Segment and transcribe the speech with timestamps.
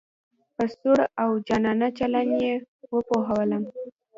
[0.55, 2.53] په سوړ او جانانه چلن یې
[3.09, 3.63] پوهولم.